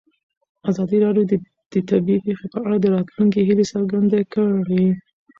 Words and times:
ازادي 0.69 0.97
راډیو 1.05 1.25
د 1.73 1.73
طبیعي 1.89 2.19
پېښې 2.25 2.45
په 2.53 2.59
اړه 2.65 2.77
د 2.79 2.85
راتلونکي 2.95 3.39
هیلې 3.47 3.65
څرګندې 3.73 4.21
کړې. 4.33 4.85